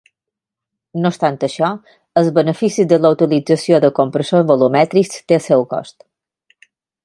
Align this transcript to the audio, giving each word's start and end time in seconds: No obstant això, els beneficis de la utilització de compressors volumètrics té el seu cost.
No 1.03 1.09
obstant 1.11 1.37
això, 1.47 1.69
els 2.21 2.31
beneficis 2.39 2.89
de 2.93 2.99
la 3.03 3.13
utilització 3.17 3.83
de 3.85 3.93
compressors 4.03 4.51
volumètrics 4.55 5.23
té 5.33 5.41
el 5.41 5.47
seu 5.53 5.71
cost. 5.77 6.11